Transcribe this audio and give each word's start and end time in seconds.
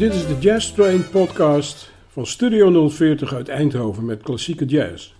Dit 0.00 0.14
is 0.14 0.26
de 0.26 0.36
Jazz 0.38 0.72
Train 0.72 1.08
podcast 1.10 1.92
van 2.08 2.26
Studio 2.26 2.88
040 2.88 3.34
uit 3.34 3.48
Eindhoven 3.48 4.04
met 4.04 4.22
klassieke 4.22 4.64
jazz. 4.64 5.12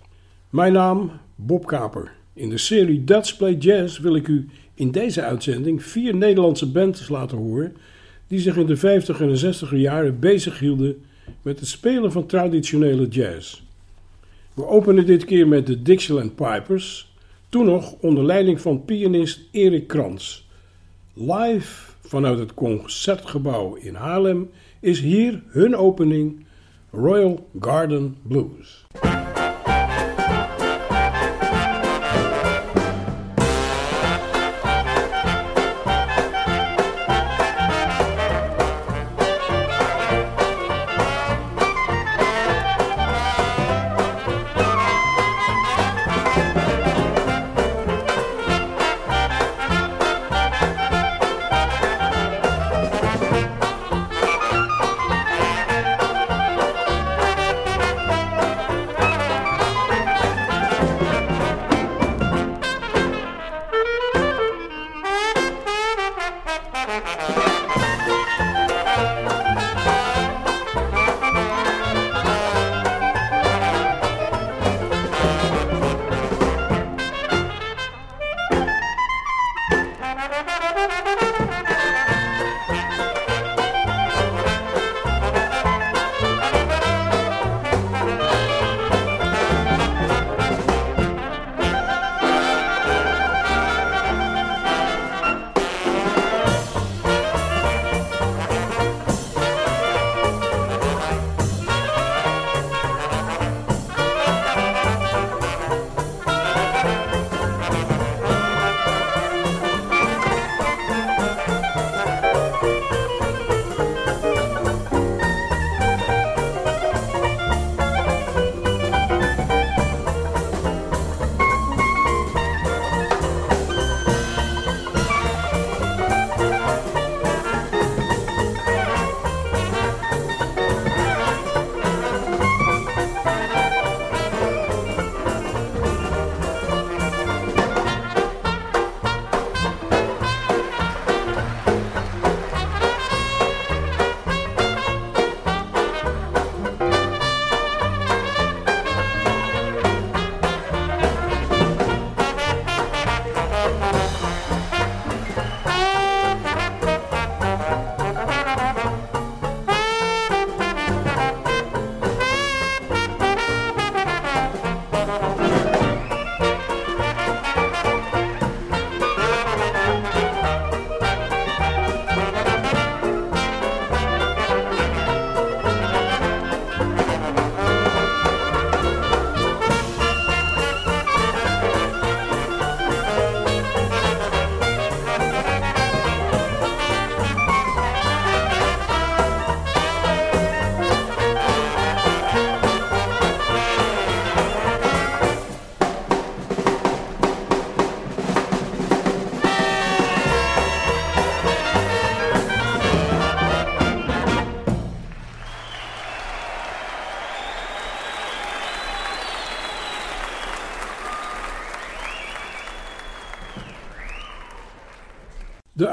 Mijn 0.50 0.72
naam 0.72 1.10
Bob 1.34 1.66
Kaper. 1.66 2.12
In 2.32 2.48
de 2.48 2.58
serie 2.58 3.04
Dutch 3.04 3.36
Play 3.36 3.54
Jazz 3.54 3.98
wil 3.98 4.14
ik 4.14 4.28
u 4.28 4.48
in 4.74 4.90
deze 4.90 5.22
uitzending 5.22 5.84
vier 5.84 6.14
Nederlandse 6.14 6.70
bands 6.70 7.08
laten 7.08 7.38
horen 7.38 7.76
die 8.26 8.38
zich 8.38 8.56
in 8.56 8.66
de 8.66 8.76
50 8.76 9.20
en 9.20 9.36
60 9.36 9.76
jaren 9.76 10.18
bezig 10.18 10.58
hielden 10.58 11.04
met 11.42 11.58
het 11.58 11.68
spelen 11.68 12.12
van 12.12 12.26
traditionele 12.26 13.08
jazz. 13.08 13.62
We 14.54 14.66
openen 14.66 15.06
dit 15.06 15.24
keer 15.24 15.48
met 15.48 15.66
de 15.66 15.82
Dixieland 15.82 16.34
Pipers, 16.34 17.12
toen 17.48 17.64
nog 17.64 17.92
onder 17.92 18.24
leiding 18.24 18.60
van 18.60 18.84
pianist 18.84 19.40
Erik 19.50 19.86
Krans. 19.86 20.48
Live 21.14 21.92
vanuit 22.02 22.38
het 22.38 22.54
Concertgebouw 22.54 23.74
in 23.74 23.94
Haarlem 23.94 24.50
is 24.80 25.00
hier 25.00 25.42
hun 25.52 25.74
opening 25.74 26.46
Royal 26.92 27.46
Garden 27.58 28.16
Blues. 28.24 28.86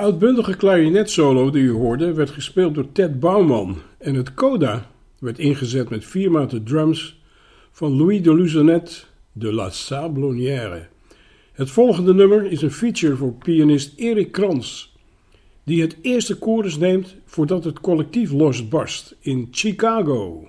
Uitbundige 0.07 0.55
klarinetsolo 0.55 1.49
die 1.49 1.63
u 1.63 1.71
hoorde 1.71 2.13
werd 2.13 2.29
gespeeld 2.29 2.75
door 2.75 2.91
Ted 2.91 3.19
Bouwman 3.19 3.77
en 3.97 4.15
het 4.15 4.33
coda 4.33 4.89
werd 5.19 5.39
ingezet 5.39 5.89
met 5.89 6.05
vier 6.05 6.31
maten 6.31 6.63
drums 6.63 7.21
van 7.71 7.97
Louis 7.97 8.21
de 8.21 8.35
Luzenet 8.35 9.07
de 9.31 9.53
La 9.53 9.69
Sablonnière. 9.69 10.87
Het 11.51 11.71
volgende 11.71 12.13
nummer 12.13 12.51
is 12.51 12.61
een 12.61 12.71
feature 12.71 13.15
voor 13.15 13.33
pianist 13.33 13.93
Erik 13.95 14.31
Krans, 14.31 14.95
die 15.63 15.81
het 15.81 15.97
eerste 16.01 16.37
chorus 16.39 16.77
neemt 16.77 17.15
voordat 17.25 17.63
het 17.63 17.79
collectief 17.79 18.31
losbarst 18.31 19.15
in 19.19 19.47
Chicago. 19.51 20.47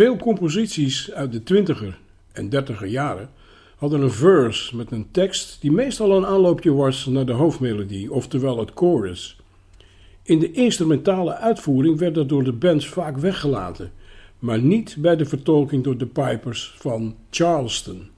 Veel 0.00 0.16
composities 0.16 1.12
uit 1.12 1.32
de 1.32 1.42
twintiger 1.42 1.98
en 2.32 2.48
dertiger 2.48 2.86
jaren 2.86 3.30
hadden 3.76 4.00
een 4.00 4.10
verse 4.10 4.76
met 4.76 4.90
een 4.90 5.10
tekst 5.10 5.60
die 5.60 5.72
meestal 5.72 6.16
een 6.16 6.26
aanloopje 6.26 6.72
was 6.72 7.06
naar 7.06 7.26
de 7.26 7.32
hoofdmelodie, 7.32 8.12
oftewel 8.12 8.58
het 8.58 8.70
chorus. 8.74 9.40
In 10.22 10.38
de 10.38 10.52
instrumentale 10.52 11.34
uitvoering 11.34 11.98
werd 11.98 12.14
dat 12.14 12.28
door 12.28 12.44
de 12.44 12.52
bands 12.52 12.88
vaak 12.88 13.16
weggelaten, 13.16 13.92
maar 14.38 14.62
niet 14.62 14.96
bij 14.98 15.16
de 15.16 15.24
vertolking 15.24 15.84
door 15.84 15.98
de 15.98 16.06
pipers 16.06 16.74
van 16.76 17.16
Charleston. 17.30 18.08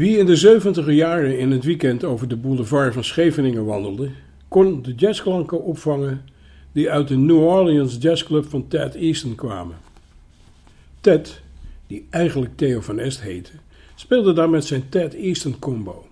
Wie 0.00 0.18
in 0.18 0.26
de 0.26 0.36
70 0.36 0.90
jaren 0.90 1.38
in 1.38 1.50
het 1.50 1.64
weekend 1.64 2.04
over 2.04 2.28
de 2.28 2.36
boulevard 2.36 2.94
van 2.94 3.04
Scheveningen 3.04 3.64
wandelde, 3.64 4.10
kon 4.48 4.82
de 4.82 4.94
jazzklanken 4.94 5.62
opvangen 5.62 6.24
die 6.72 6.90
uit 6.90 7.08
de 7.08 7.16
New 7.16 7.42
Orleans 7.42 7.96
Jazzclub 8.00 8.48
van 8.48 8.68
Ted 8.68 8.94
Easton 8.94 9.34
kwamen. 9.34 9.76
Ted, 11.00 11.40
die 11.86 12.06
eigenlijk 12.10 12.56
Theo 12.56 12.80
van 12.80 12.98
Est 12.98 13.20
heette, 13.20 13.50
speelde 13.94 14.32
daar 14.32 14.50
met 14.50 14.64
zijn 14.64 14.88
Ted 14.88 15.14
Easton 15.14 15.58
Combo. 15.58 16.06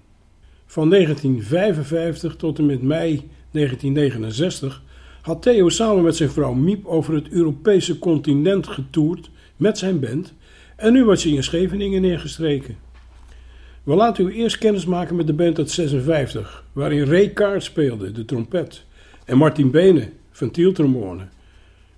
Van 0.66 0.90
1955 0.90 2.36
tot 2.36 2.58
en 2.58 2.66
met 2.66 2.82
mei 2.82 3.28
1969 3.50 4.82
had 5.22 5.42
Theo 5.42 5.68
samen 5.68 6.02
met 6.02 6.16
zijn 6.16 6.30
vrouw 6.30 6.52
Miep 6.52 6.86
over 6.86 7.14
het 7.14 7.28
Europese 7.28 7.98
continent 7.98 8.66
getoerd 8.66 9.30
met 9.56 9.78
zijn 9.78 10.00
band 10.00 10.34
en 10.76 10.92
nu 10.92 11.04
was 11.04 11.22
hij 11.22 11.32
in 11.32 11.42
Scheveningen 11.42 12.00
neergestreken. 12.00 12.87
We 13.88 13.94
laten 13.94 14.26
u 14.26 14.32
eerst 14.32 14.58
kennis 14.58 14.86
maken 14.86 15.16
met 15.16 15.26
de 15.26 15.32
band 15.32 15.58
uit 15.58 15.70
56, 15.70 16.64
waarin 16.72 17.04
Ray 17.04 17.28
Kaart 17.28 17.62
speelde, 17.62 18.12
de 18.12 18.24
trompet, 18.24 18.84
en 19.24 19.36
Martin 19.36 19.70
Bene, 19.70 20.10
ventieltrombone. 20.30 21.22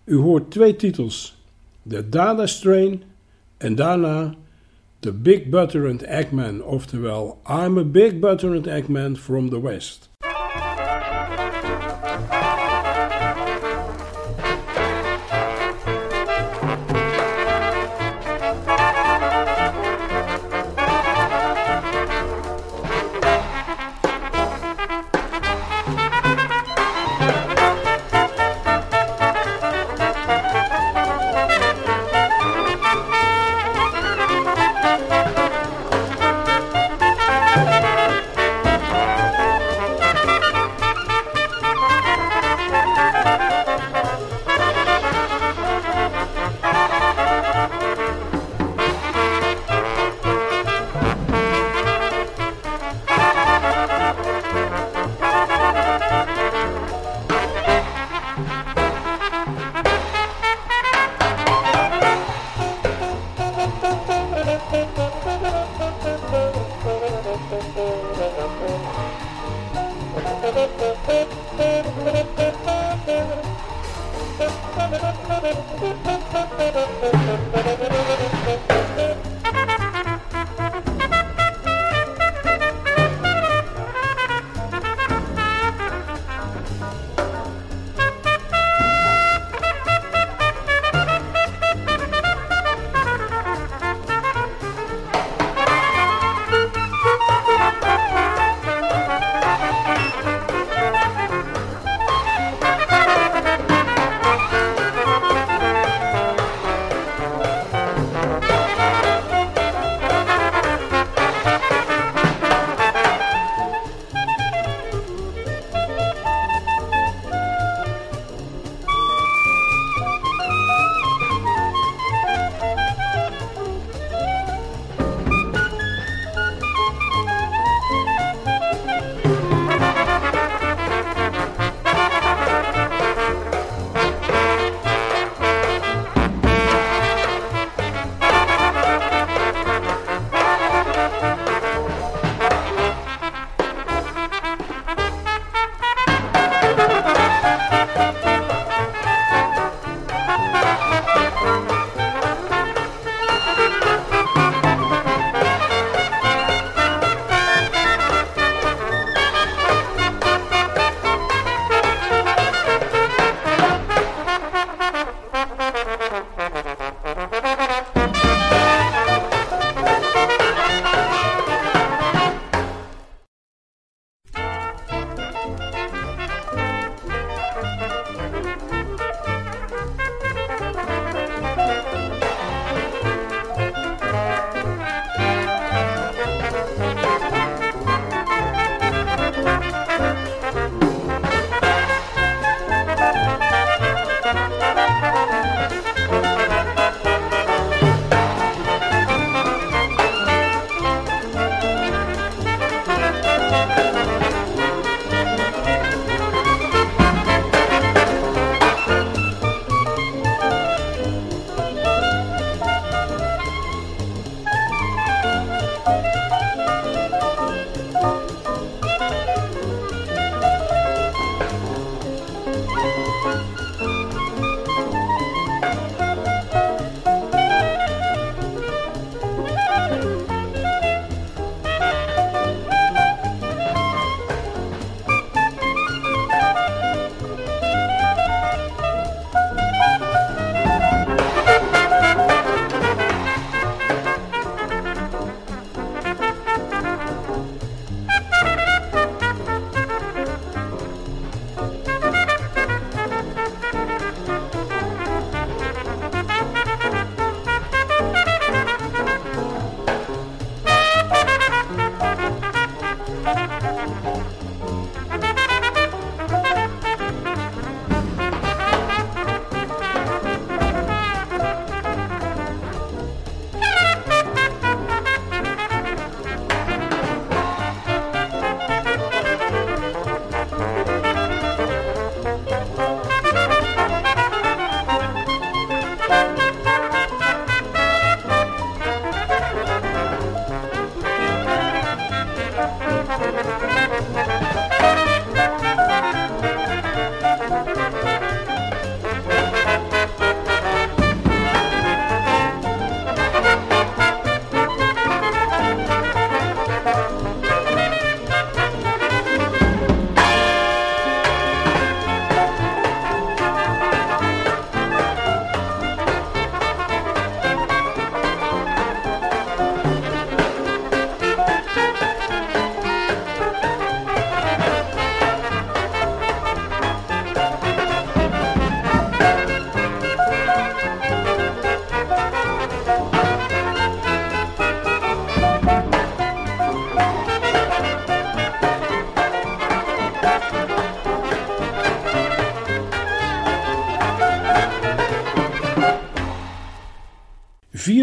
U 0.05 0.17
hoort 0.17 0.51
twee 0.51 0.77
titels, 0.77 1.37
The 1.89 2.09
Dada 2.09 2.47
Strain 2.47 3.03
en 3.57 3.75
daarna 3.75 4.35
The 5.01 5.13
Big 5.13 5.49
Butter 5.49 5.89
and 5.89 6.03
Eggman, 6.03 6.63
oftewel 6.63 7.41
I'm 7.49 7.79
a 7.79 7.85
Big 7.85 8.21
Butter 8.21 8.55
and 8.55 8.67
Eggman 8.67 9.17
from 9.17 9.49
the 9.49 9.61
West. 9.61 10.10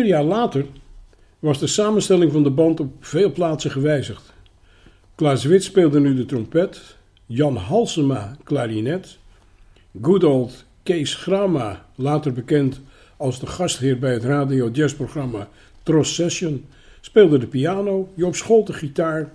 Vier 0.08 0.16
jaar 0.16 0.26
later 0.26 0.66
was 1.40 1.60
de 1.60 1.68
samenstelling 1.68 2.32
van 2.32 2.44
de 2.44 2.50
band 2.50 2.80
op 2.80 2.94
veel 3.00 3.32
plaatsen 3.32 3.72
gewijzigd. 3.72 4.34
Klaas 5.16 5.44
Wit 5.44 5.64
speelde 5.64 6.00
nu 6.00 6.16
de 6.16 6.26
trompet, 6.26 6.96
Jan 7.26 7.56
Halsema 7.56 8.38
klarinet, 8.44 9.18
good 10.02 10.24
old 10.24 10.66
Kees 10.84 11.16
Grama, 11.16 11.86
later 11.96 12.34
bekend 12.34 12.82
als 13.18 13.40
de 13.40 13.48
gastheer 13.48 14.00
bij 14.00 14.14
het 14.14 14.24
radio 14.24 14.70
jazzprogramma 14.70 15.50
Tros 15.84 16.16
Session, 16.16 16.66
speelde 17.02 17.38
de 17.38 17.48
piano, 17.48 18.10
Joop 18.16 18.36
Scholte 18.36 18.74
gitaar, 18.74 19.32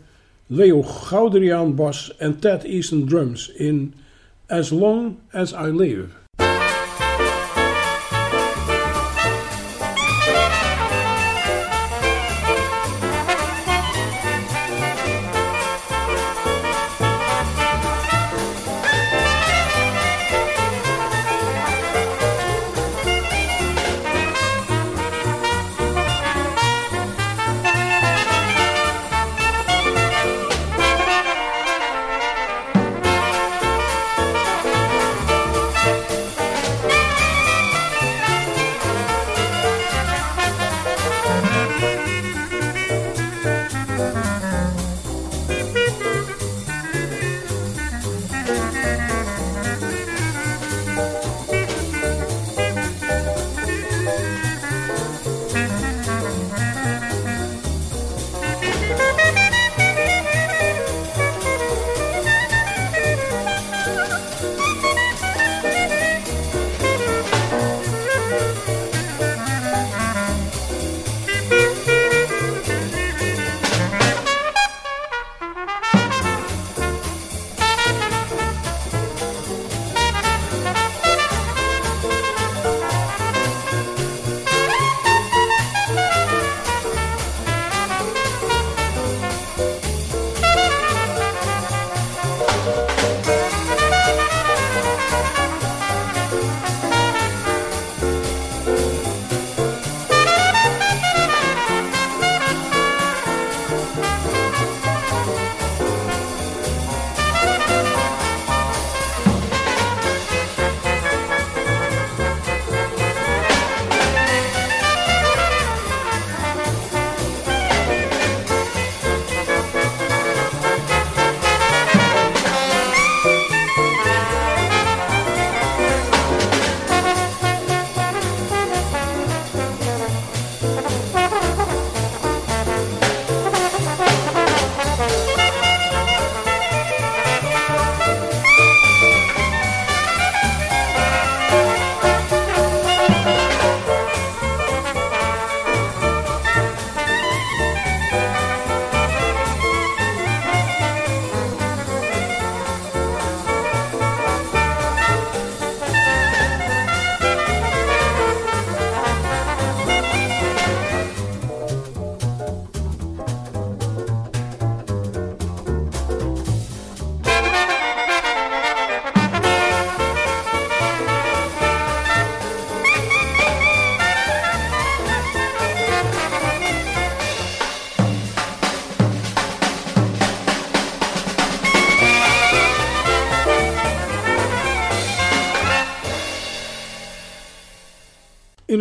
Leo 0.46 0.82
Gouderiaan 0.82 1.74
bas 1.74 2.16
en 2.16 2.38
Ted 2.38 2.64
Easton 2.64 3.06
drums 3.06 3.48
in 3.48 3.94
As 4.46 4.70
Long 4.70 5.16
As 5.30 5.52
I 5.52 5.76
Live. 5.76 6.21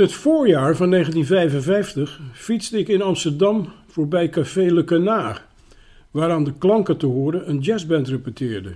Het 0.02 0.14
voorjaar 0.14 0.76
van 0.76 0.90
1955 0.90 2.22
fietste 2.34 2.78
ik 2.78 2.88
in 2.88 3.02
Amsterdam 3.02 3.68
voorbij 3.88 4.30
Café 4.30 4.74
Le 4.74 4.84
Canard, 4.84 5.42
waar 6.12 6.32
aan 6.32 6.44
de 6.44 6.54
klanken 6.58 6.98
te 6.98 7.06
horen 7.06 7.50
een 7.50 7.60
jazzband 7.60 8.08
repeteerde. 8.08 8.76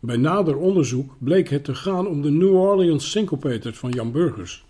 Bij 0.00 0.16
nader 0.16 0.56
onderzoek 0.56 1.14
bleek 1.18 1.48
het 1.48 1.64
te 1.64 1.74
gaan 1.74 2.06
om 2.06 2.22
de 2.22 2.30
New 2.30 2.54
Orleans 2.54 3.10
Syncopators 3.10 3.78
van 3.78 3.90
Jan 3.90 4.12
Burgers. 4.12 4.64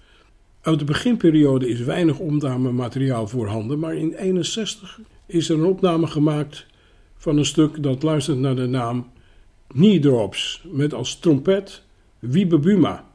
Uit 0.60 0.78
de 0.78 0.84
beginperiode 0.84 1.68
is 1.68 1.80
weinig 1.80 2.18
opnamemateriaal 2.18 3.28
voorhanden, 3.28 3.78
maar 3.78 3.94
in 3.94 4.10
1961 4.10 5.00
is 5.26 5.48
er 5.48 5.58
een 5.58 5.64
opname 5.64 6.06
gemaakt 6.06 6.66
van 7.16 7.36
een 7.36 7.44
stuk 7.44 7.82
dat 7.82 8.02
luistert 8.02 8.38
naar 8.38 8.56
de 8.56 8.66
naam 8.66 9.10
Knee 9.66 9.98
Drops, 9.98 10.64
met 10.72 10.94
als 10.94 11.18
trompet 11.18 11.82
Wiebe 12.18 12.58
Buma. 12.58 13.09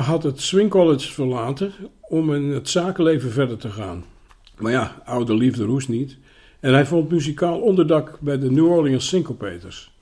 Had 0.00 0.22
het 0.22 0.40
Swing 0.40 0.70
College 0.70 1.12
verlaten 1.12 1.72
om 2.00 2.34
in 2.34 2.50
het 2.50 2.68
zakenleven 2.68 3.30
verder 3.30 3.56
te 3.56 3.70
gaan. 3.70 4.04
Maar 4.58 4.72
ja, 4.72 5.02
oude 5.04 5.34
liefde 5.34 5.64
roest 5.64 5.88
niet. 5.88 6.18
En 6.60 6.72
hij 6.72 6.86
vond 6.86 7.10
muzikaal 7.10 7.60
onderdak 7.60 8.18
bij 8.20 8.38
de 8.38 8.50
New 8.50 8.66
Orleans 8.66 9.08
Syncopators. 9.08 9.92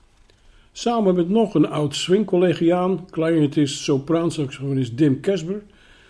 Samen 0.71 1.15
met 1.15 1.29
nog 1.29 1.55
een 1.55 1.67
oud 1.67 1.95
swingcollegiaan, 1.95 3.07
clarinetist, 3.09 3.79
sopraansaxofonist 3.79 4.97
Dim 4.97 5.19
Kesber, 5.19 5.63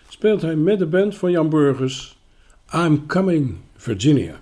speelt 0.08 0.42
hij 0.42 0.56
met 0.56 0.78
de 0.78 0.86
band 0.86 1.16
van 1.16 1.30
Jan 1.30 1.48
Burgers 1.48 2.18
I'm 2.74 3.06
Coming, 3.06 3.56
Virginia. 3.76 4.41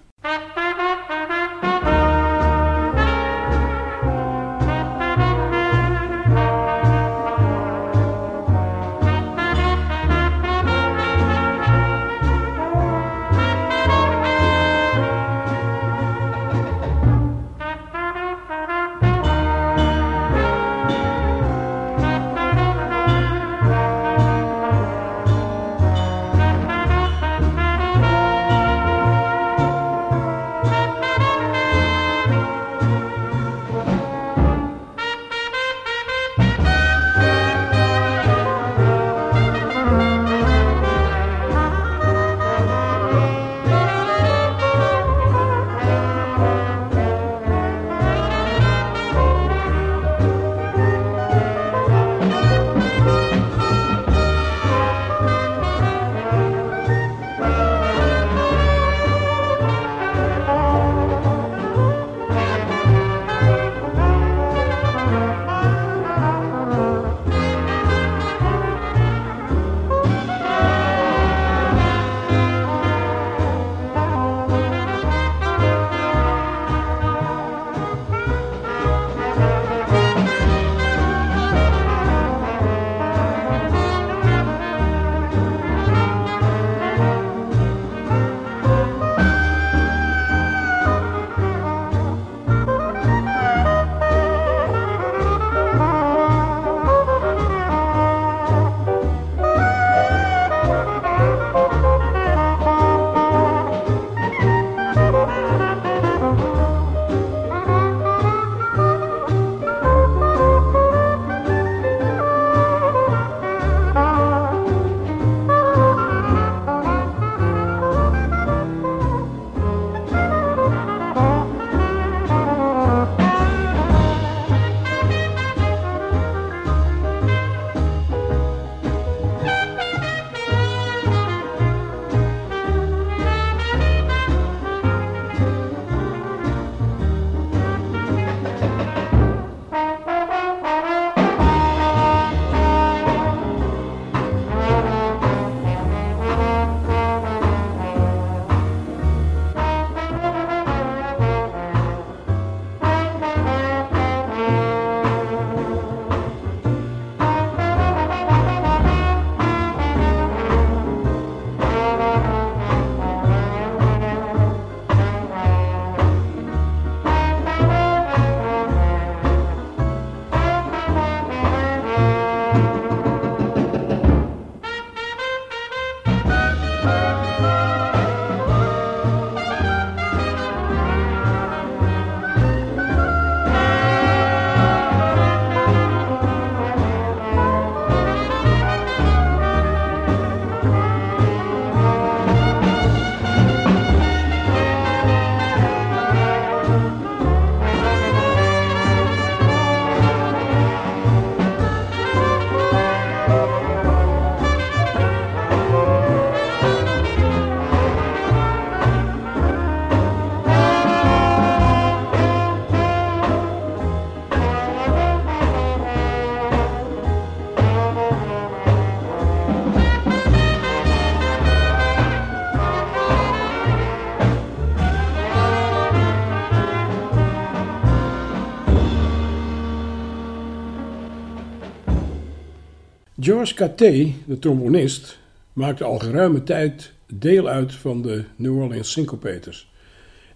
George 233.21 233.55
Caté, 233.55 234.15
de 234.27 234.39
trombonist, 234.39 235.19
maakte 235.53 235.85
al 235.85 235.99
geruime 235.99 236.43
tijd 236.43 236.93
deel 237.07 237.49
uit 237.49 237.75
van 237.75 238.03
de 238.03 238.25
New 238.37 238.59
Orleans 238.59 238.93
Syncopators. 238.93 239.71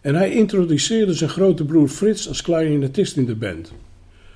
En 0.00 0.14
hij 0.14 0.30
introduceerde 0.30 1.14
zijn 1.14 1.30
grote 1.30 1.64
broer 1.64 1.88
Frits 1.88 2.28
als 2.28 2.42
clarinetist 2.42 3.16
in 3.16 3.24
de 3.24 3.34
band. 3.34 3.72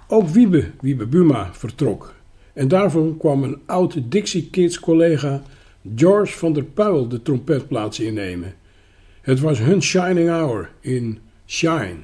Ook 0.06 0.28
Wiebe, 0.28 0.70
Wiebe 0.80 1.06
Buma, 1.06 1.54
vertrok. 1.54 2.14
En 2.52 2.68
daarvoor 2.68 3.16
kwam 3.16 3.42
een 3.42 3.58
oud 3.66 4.10
Dixie 4.10 4.50
Kids 4.50 4.80
collega 4.80 5.42
George 5.94 6.38
van 6.38 6.52
der 6.52 6.64
Puil 6.64 7.08
de 7.08 7.22
trompetplaats 7.22 8.00
innemen. 8.00 8.54
Het 9.20 9.40
was 9.40 9.58
hun 9.58 9.82
shining 9.82 10.28
hour 10.28 10.70
in 10.80 11.18
Shine. 11.46 11.98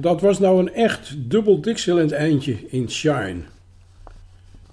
Dat 0.00 0.20
was 0.20 0.38
nou 0.38 0.58
een 0.58 0.72
echt 0.72 1.14
dubbel 1.30 1.60
Dixieland 1.60 2.12
eindje 2.12 2.56
in 2.68 2.90
Shine. 2.90 3.40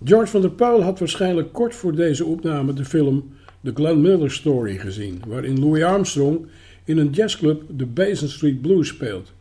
George 0.03 0.31
van 0.31 0.41
der 0.41 0.51
Pijl 0.51 0.81
had 0.81 0.99
waarschijnlijk 0.99 1.53
kort 1.53 1.75
voor 1.75 1.95
deze 1.95 2.25
opname 2.25 2.73
de 2.73 2.85
film 2.85 3.33
The 3.63 3.71
Glenn 3.73 4.01
Miller 4.01 4.31
Story 4.31 4.77
gezien, 4.77 5.21
waarin 5.27 5.59
Louis 5.59 5.83
Armstrong 5.83 6.45
in 6.83 6.97
een 6.97 7.09
jazzclub 7.09 7.61
de 7.69 7.85
Basin 7.85 8.29
Street 8.29 8.61
Blues 8.61 8.88
speelt. 8.88 9.31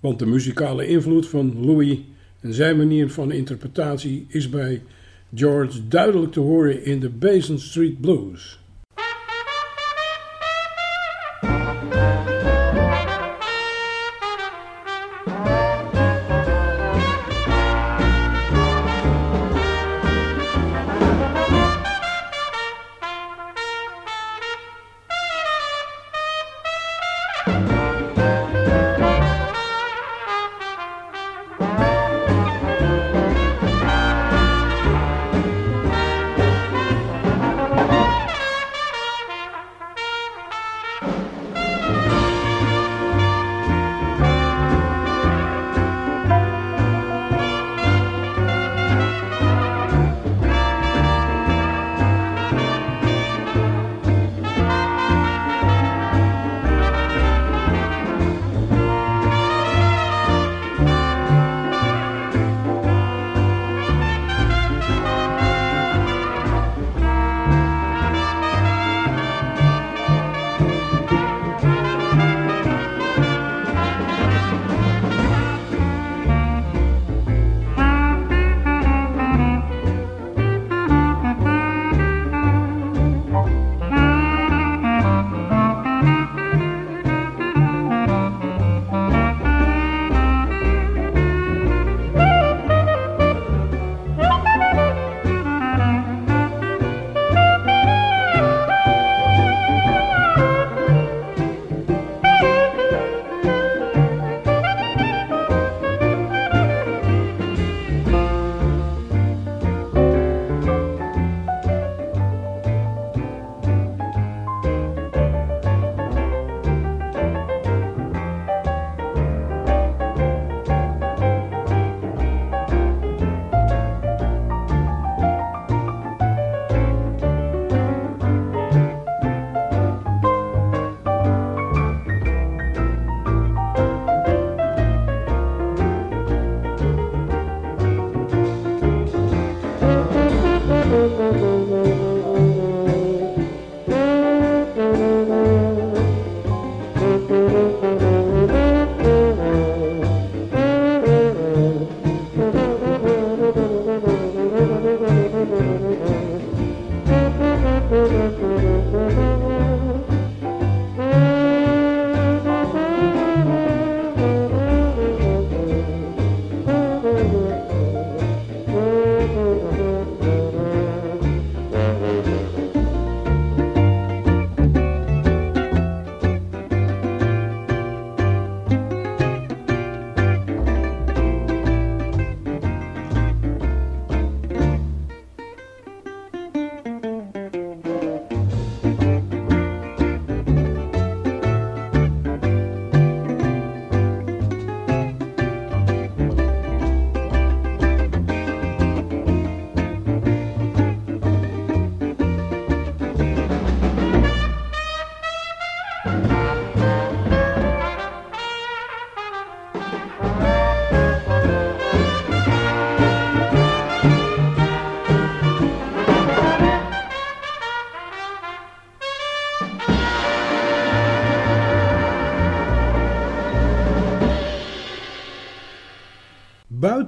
Want 0.00 0.18
de 0.18 0.26
muzikale 0.26 0.86
invloed 0.86 1.28
van 1.28 1.64
Louis 1.64 1.98
en 2.40 2.54
zijn 2.54 2.76
manier 2.76 3.10
van 3.10 3.32
interpretatie 3.32 4.26
is 4.28 4.48
bij 4.48 4.82
George 5.34 5.88
duidelijk 5.88 6.32
te 6.32 6.40
horen 6.40 6.84
in 6.84 7.00
de 7.00 7.08
Basin 7.08 7.58
Street 7.58 8.00
Blues. 8.00 8.61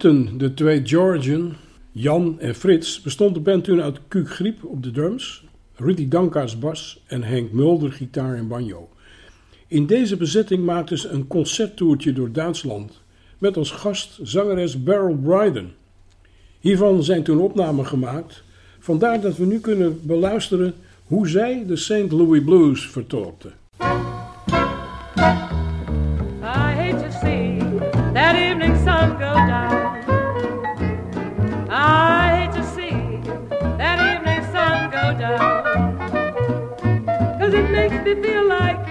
De 0.04 0.54
twee 0.54 0.80
Georgian, 0.86 1.52
Jan 1.92 2.40
en 2.40 2.54
Frits, 2.54 3.00
bestond 3.00 3.34
de 3.34 3.40
band 3.40 3.64
toen 3.64 3.82
uit 3.82 3.98
Kuuk 4.08 4.30
Griep 4.30 4.64
op 4.64 4.82
de 4.82 4.90
drums, 4.90 5.44
Rudy 5.74 6.08
Danka's 6.08 6.58
bas 6.58 7.02
en 7.06 7.22
Henk 7.22 7.52
Mulder 7.52 7.92
gitaar 7.92 8.34
en 8.34 8.48
banjo. 8.48 8.88
In 9.68 9.86
deze 9.86 10.16
bezetting 10.16 10.64
maakten 10.64 10.98
ze 10.98 11.08
een 11.08 11.26
concerttoertje 11.26 12.12
door 12.12 12.32
Duitsland, 12.32 13.00
met 13.38 13.56
als 13.56 13.70
gast 13.70 14.18
zangeres 14.22 14.82
Beryl 14.82 15.16
Bryden. 15.16 15.72
Hiervan 16.60 17.02
zijn 17.02 17.22
toen 17.22 17.40
opnamen 17.40 17.86
gemaakt, 17.86 18.42
vandaar 18.78 19.20
dat 19.20 19.36
we 19.36 19.46
nu 19.46 19.60
kunnen 19.60 20.00
beluisteren 20.02 20.74
hoe 21.04 21.28
zij 21.28 21.64
de 21.66 21.76
St. 21.76 22.10
Louis 22.12 22.44
Blues 22.44 22.90
vertolkte. 22.90 23.50
Feel 38.22 38.48
like 38.48 38.83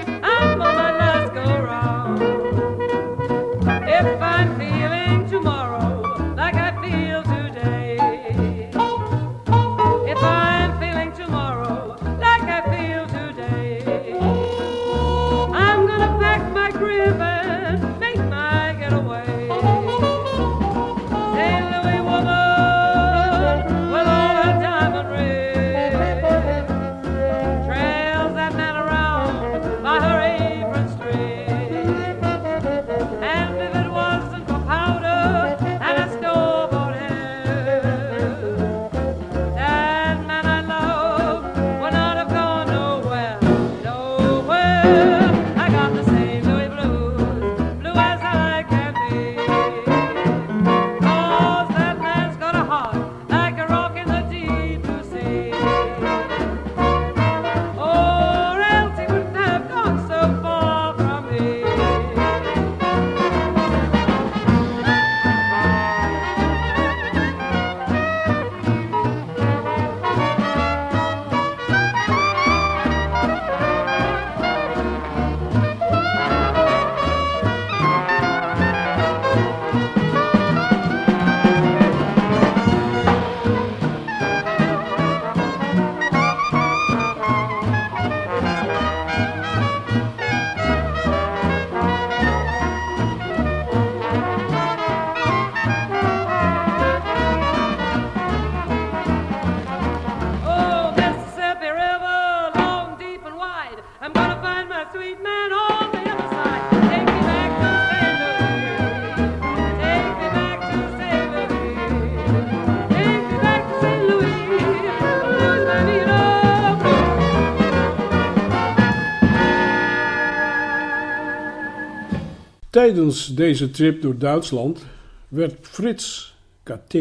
Tijdens 122.84 123.36
deze 123.36 123.72
trip 123.72 124.02
door 124.02 124.18
Duitsland 124.18 124.86
werd 125.28 125.56
Frits 125.62 126.36
KT 126.64 126.96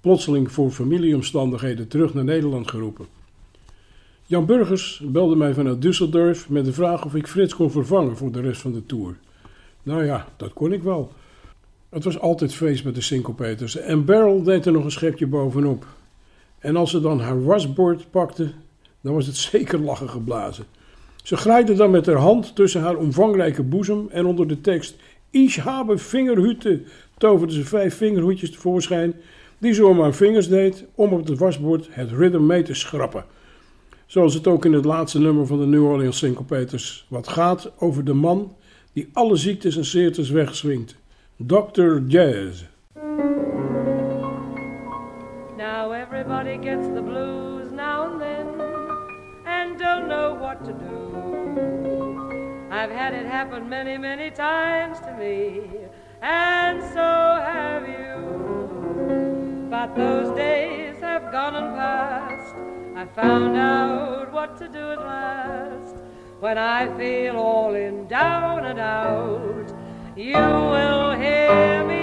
plotseling 0.00 0.52
voor 0.52 0.70
familieomstandigheden 0.70 1.88
terug 1.88 2.14
naar 2.14 2.24
Nederland 2.24 2.70
geroepen. 2.70 3.06
Jan 4.26 4.46
Burgers 4.46 5.02
belde 5.04 5.36
mij 5.36 5.54
vanuit 5.54 5.84
Düsseldorf 5.86 6.48
met 6.48 6.64
de 6.64 6.72
vraag 6.72 7.04
of 7.04 7.14
ik 7.14 7.26
Frits 7.26 7.54
kon 7.54 7.70
vervangen 7.70 8.16
voor 8.16 8.32
de 8.32 8.40
rest 8.40 8.60
van 8.60 8.72
de 8.72 8.86
tour. 8.86 9.16
Nou 9.82 10.04
ja, 10.04 10.28
dat 10.36 10.52
kon 10.52 10.72
ik 10.72 10.82
wel. 10.82 11.12
Het 11.88 12.04
was 12.04 12.18
altijd 12.18 12.54
feest 12.54 12.84
met 12.84 12.94
de 12.94 13.00
Syncopators 13.00 13.76
en 13.76 14.04
Beryl 14.04 14.42
deed 14.42 14.66
er 14.66 14.72
nog 14.72 14.84
een 14.84 14.90
schepje 14.90 15.26
bovenop. 15.26 15.86
En 16.58 16.76
als 16.76 16.90
ze 16.90 17.00
dan 17.00 17.20
haar 17.20 17.44
wasbord 17.44 18.10
pakte, 18.10 18.52
dan 19.00 19.14
was 19.14 19.26
het 19.26 19.36
zeker 19.52 19.78
lachen 19.78 20.10
geblazen. 20.10 20.64
Ze 21.22 21.36
graaide 21.36 21.74
dan 21.74 21.90
met 21.90 22.06
haar 22.06 22.16
hand 22.16 22.54
tussen 22.54 22.80
haar 22.80 22.96
omvangrijke 22.96 23.62
boezem 23.62 24.08
en 24.10 24.26
onder 24.26 24.48
de 24.48 24.60
tekst 24.60 24.96
Ich 25.30 25.56
habe 25.56 25.98
Fingerhüte 25.98 26.82
toverde 27.18 27.52
ze 27.52 27.64
vijf 27.64 27.96
vingerhoedjes 27.96 28.50
tevoorschijn 28.50 29.14
die 29.58 29.72
ze 29.72 29.86
om 29.86 30.00
haar 30.00 30.14
vingers 30.14 30.48
deed 30.48 30.84
om 30.94 31.12
op 31.12 31.26
het 31.26 31.38
wasbord 31.38 31.88
het 31.90 32.10
rhythm 32.10 32.46
mee 32.46 32.62
te 32.62 32.74
schrappen. 32.74 33.24
Zoals 34.06 34.34
het 34.34 34.46
ook 34.46 34.64
in 34.64 34.72
het 34.72 34.84
laatste 34.84 35.20
nummer 35.20 35.46
van 35.46 35.58
de 35.58 35.66
New 35.66 35.84
Orleans 35.84 36.18
Syncopators 36.18 37.06
wat 37.08 37.28
gaat 37.28 37.72
over 37.78 38.04
de 38.04 38.12
man 38.12 38.56
die 38.92 39.08
alle 39.12 39.36
ziektes 39.36 39.76
en 39.76 39.84
zeertes 39.84 40.30
wegswingt. 40.30 40.96
Dr. 41.36 41.98
Jazz. 42.06 42.62
Now 45.56 45.92
everybody 45.92 46.58
gets 46.62 46.86
the 46.94 47.02
blues 47.02 47.70
now 47.70 48.10
and 48.10 48.20
then 48.20 48.46
and 49.44 49.78
don't 49.78 50.08
know 50.08 50.38
what 50.40 50.64
to 50.64 50.72
do. 50.72 50.81
I've 52.82 52.90
had 52.90 53.14
it 53.14 53.26
happen 53.26 53.68
many, 53.68 53.96
many 53.96 54.32
times 54.32 54.98
to 55.06 55.12
me, 55.16 55.70
and 56.20 56.82
so 56.82 56.98
have 56.98 57.88
you. 57.88 59.68
But 59.70 59.94
those 59.94 60.36
days 60.36 60.98
have 61.00 61.30
gone 61.30 61.54
and 61.54 61.76
passed. 61.76 62.56
I 62.96 63.04
found 63.14 63.56
out 63.56 64.32
what 64.32 64.56
to 64.56 64.66
do 64.66 64.80
at 64.94 64.98
last. 64.98 65.94
When 66.40 66.58
I 66.58 66.88
feel 66.98 67.36
all 67.36 67.72
in 67.76 68.08
down 68.08 68.66
and 68.66 68.80
out, 68.80 69.72
you 70.16 70.34
will 70.34 71.12
hear 71.12 71.84
me 71.84 72.01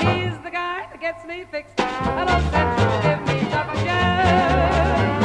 he's 0.00 0.36
the 0.42 0.50
guy 0.50 0.86
that 0.90 1.00
gets 1.00 1.24
me 1.24 1.44
fixed. 1.50 1.72
Hello, 1.78 2.40
Central, 2.50 3.02
give 3.02 3.20
me 3.26 3.50
Dr. 3.50 3.84
Jazz. 3.84 5.21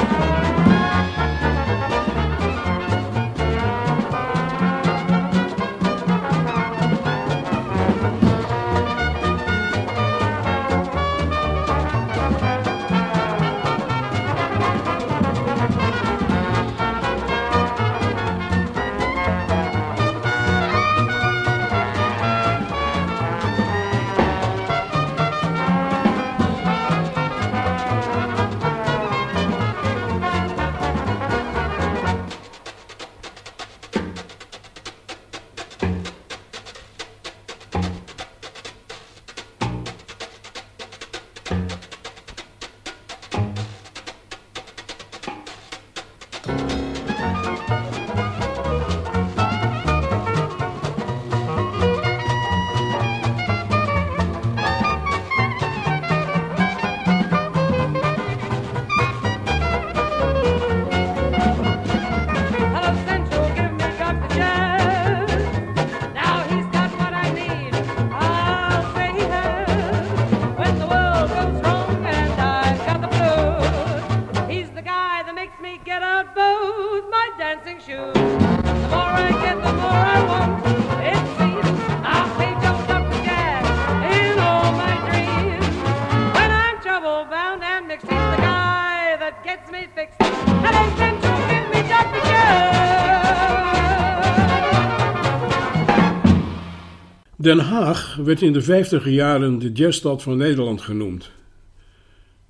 Den 97.47 97.59
Haag 97.59 98.15
werd 98.15 98.41
in 98.41 98.53
de 98.53 98.61
50 98.61 99.09
jaren 99.09 99.59
de 99.59 99.71
jazzstad 99.71 100.23
van 100.23 100.37
Nederland 100.37 100.81
genoemd. 100.81 101.29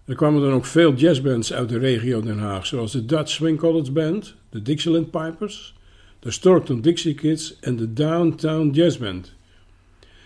Er 0.05 0.15
kwamen 0.15 0.41
dan 0.41 0.51
ook 0.51 0.65
veel 0.65 0.93
jazzbands 0.93 1.53
uit 1.53 1.69
de 1.69 1.77
regio 1.77 2.21
Den 2.21 2.39
Haag, 2.39 2.65
zoals 2.65 2.91
de 2.91 3.05
Dutch 3.05 3.29
Swing 3.29 3.59
College 3.59 3.91
Band, 3.91 4.35
de 4.49 4.61
Dixieland 4.61 5.11
Pipers, 5.11 5.73
de 6.19 6.31
Stockton 6.31 6.81
Dixie 6.81 7.13
Kids 7.13 7.55
en 7.59 7.75
de 7.75 7.93
Downtown 7.93 8.69
Jazz 8.69 8.97
Band. 8.97 9.33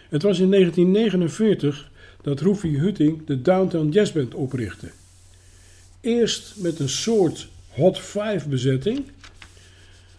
Het 0.10 0.22
was 0.22 0.40
in 0.40 0.52
1949 0.52 1.90
dat 2.22 2.40
Roefie 2.40 2.80
Hutting 2.80 3.26
de 3.26 3.42
Downtown 3.42 3.90
Jazz 3.90 4.12
Band 4.12 4.34
oprichtte. 4.34 4.92
Eerst 6.02 6.54
met 6.58 6.80
een 6.80 6.90
soort 6.90 7.48
Hot 7.70 8.00
Five 8.00 8.50
bezetting, 8.50 9.04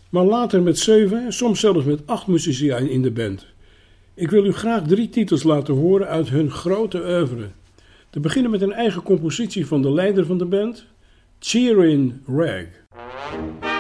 maar 0.09 0.25
later 0.25 0.63
met 0.63 0.79
zeven 0.79 1.25
en 1.25 1.33
soms 1.33 1.61
zelfs 1.61 1.85
met 1.85 2.01
acht 2.07 2.27
muzici 2.27 2.71
in 2.71 3.03
de 3.03 3.11
band. 3.11 3.51
Ik 4.15 4.31
wil 4.31 4.45
u 4.45 4.53
graag 4.53 4.83
drie 4.83 5.09
titels 5.09 5.43
laten 5.43 5.75
horen 5.75 6.09
uit 6.09 6.29
hun 6.29 6.51
grote 6.51 6.99
oeuvre. 6.99 7.51
Te 8.11 8.21
beginnen 8.21 8.51
met 8.51 8.63
een 8.63 8.73
eigen 8.73 9.03
compositie 9.03 9.67
van 9.67 9.83
de 9.83 9.93
leider 9.93 10.27
van 10.27 10.39
de 10.39 10.45
band, 10.45 10.87
Cheerin' 11.39 12.23
Rag. 12.27 13.72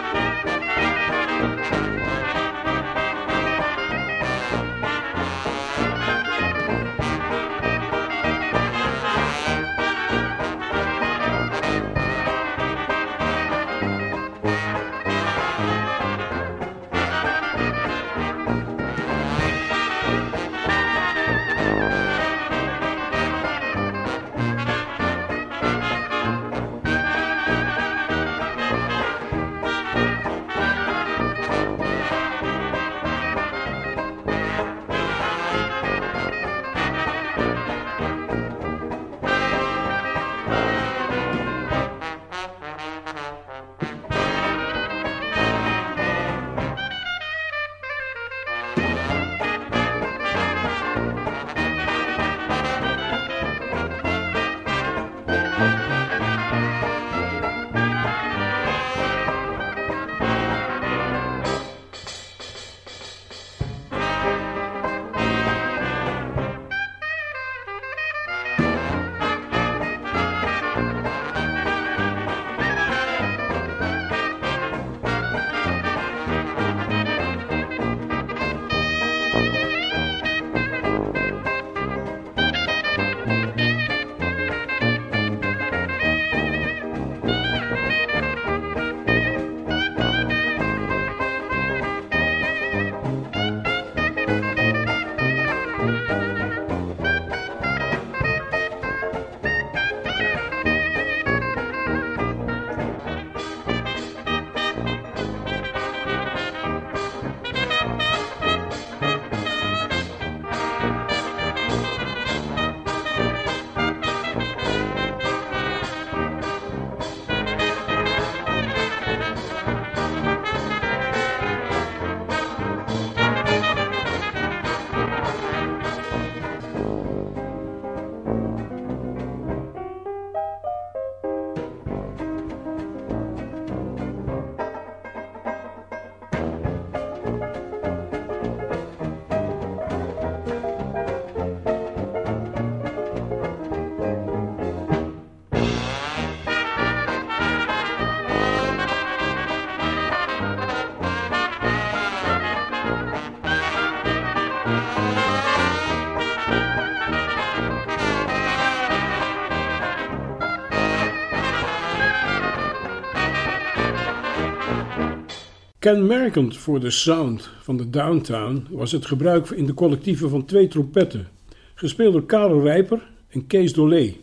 Kenmerkend 165.82 166.56
voor 166.56 166.80
de 166.80 166.90
sound 166.90 167.50
van 167.60 167.76
de 167.76 167.90
downtown 167.90 168.66
was 168.70 168.92
het 168.92 169.06
gebruik 169.06 169.50
in 169.50 169.66
de 169.66 169.74
collectieven 169.74 170.30
van 170.30 170.44
twee 170.44 170.68
trompetten, 170.68 171.28
gespeeld 171.74 172.12
door 172.12 172.26
Karel 172.26 172.62
Rijper 172.62 173.10
en 173.28 173.46
Kees 173.46 173.72
Dolé. 173.72 174.16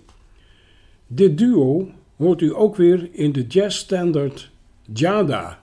Dit 1.08 1.38
duo 1.38 1.92
hoort 2.18 2.42
u 2.42 2.56
ook 2.56 2.76
weer 2.76 3.10
in 3.12 3.32
de 3.32 3.48
jazzstandard 3.48 4.52
Jada. 4.94 5.60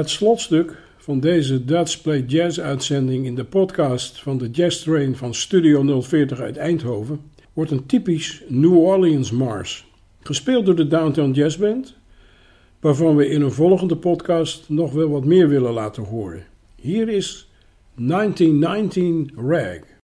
Het 0.00 0.10
slotstuk 0.10 0.76
van 0.96 1.20
deze 1.20 1.64
Dutch 1.64 2.02
Play 2.02 2.24
Jazz 2.26 2.58
uitzending 2.58 3.26
in 3.26 3.34
de 3.34 3.44
podcast 3.44 4.20
van 4.20 4.38
de 4.38 4.50
Jazz 4.50 4.82
Train 4.82 5.16
van 5.16 5.34
Studio 5.34 6.00
040 6.00 6.40
uit 6.40 6.56
Eindhoven 6.56 7.20
wordt 7.52 7.70
een 7.70 7.86
typisch 7.86 8.42
New 8.48 8.76
Orleans 8.76 9.30
Mars, 9.30 9.86
gespeeld 10.22 10.66
door 10.66 10.76
de 10.76 10.88
Downtown 10.88 11.30
Jazz 11.30 11.56
Band, 11.56 11.96
waarvan 12.80 13.16
we 13.16 13.28
in 13.28 13.42
een 13.42 13.52
volgende 13.52 13.96
podcast 13.96 14.68
nog 14.68 14.92
wel 14.92 15.08
wat 15.08 15.24
meer 15.24 15.48
willen 15.48 15.72
laten 15.72 16.02
horen. 16.02 16.46
Hier 16.74 17.08
is 17.08 17.48
1919 17.94 19.30
Rag. 19.36 19.99